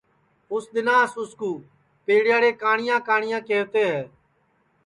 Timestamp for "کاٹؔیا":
2.61-2.95, 3.07-3.39